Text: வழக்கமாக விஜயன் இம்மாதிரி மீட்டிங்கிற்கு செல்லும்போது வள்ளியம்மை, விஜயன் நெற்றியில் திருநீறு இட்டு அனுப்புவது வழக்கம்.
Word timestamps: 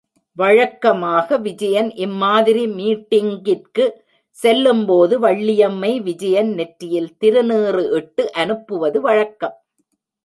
வழக்கமாக 0.37 1.37
விஜயன் 1.37 1.89
இம்மாதிரி 1.95 2.63
மீட்டிங்கிற்கு 2.77 3.85
செல்லும்போது 4.37 5.19
வள்ளியம்மை, 5.19 5.91
விஜயன் 6.01 6.51
நெற்றியில் 6.53 7.11
திருநீறு 7.17 7.83
இட்டு 7.91 8.25
அனுப்புவது 8.33 9.01
வழக்கம். 9.01 9.55